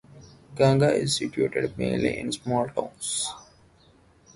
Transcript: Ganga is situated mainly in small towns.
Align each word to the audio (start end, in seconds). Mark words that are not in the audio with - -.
Ganga 0.55 0.95
is 0.95 1.15
situated 1.15 1.77
mainly 1.77 2.17
in 2.17 2.31
small 2.31 2.67
towns. 2.69 3.31